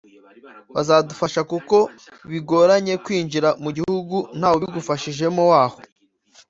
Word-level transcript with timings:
bazadufasha 0.75 1.41
kuko 1.51 1.77
bigoranye 2.31 2.93
kwinjira 3.05 3.49
mu 3.63 3.69
gihugu 3.77 4.17
ntawe 4.39 4.55
ubibigufashijemo 4.57 5.41
waho 5.51 5.79